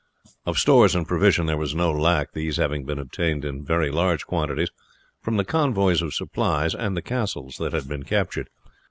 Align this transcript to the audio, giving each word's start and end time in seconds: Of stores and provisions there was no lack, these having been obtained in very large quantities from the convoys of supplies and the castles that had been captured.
Of 0.47 0.57
stores 0.57 0.95
and 0.95 1.07
provisions 1.07 1.45
there 1.47 1.57
was 1.59 1.75
no 1.75 1.91
lack, 1.91 2.33
these 2.33 2.57
having 2.57 2.85
been 2.85 2.97
obtained 2.97 3.45
in 3.45 3.63
very 3.63 3.91
large 3.91 4.25
quantities 4.25 4.71
from 5.21 5.37
the 5.37 5.45
convoys 5.45 6.01
of 6.01 6.15
supplies 6.15 6.73
and 6.73 6.97
the 6.97 7.03
castles 7.03 7.57
that 7.57 7.73
had 7.73 7.87
been 7.87 8.01
captured. 8.01 8.49